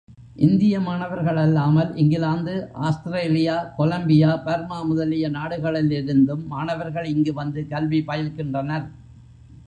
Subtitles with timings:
[0.35, 2.53] இந்திய மாணவர்களல்லாமல், England,
[2.73, 8.87] Australia, Columbia, Burma முதலிய நாடுகளிலிருந்தும் மாணவர்கள் இங்கு வந்து கல்வி பயில்கின்றனர்.